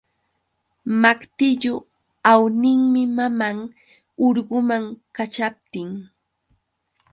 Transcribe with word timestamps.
Maqtillu 1.01 1.73
awninmi 2.31 3.01
maman 3.17 3.57
urguman 4.27 4.83
kaćhaptin. 5.15 5.89